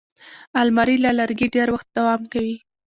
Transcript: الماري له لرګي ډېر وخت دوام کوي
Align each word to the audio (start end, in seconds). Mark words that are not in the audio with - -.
الماري 0.61 0.95
له 1.03 1.11
لرګي 1.19 1.47
ډېر 1.55 1.67
وخت 1.71 1.87
دوام 1.97 2.21
کوي 2.33 2.55